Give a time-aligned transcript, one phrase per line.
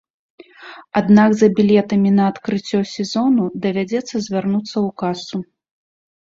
[1.01, 5.39] Аднак за білетамі на адкрыццё сезону давядзецца звярнуцца ў касу.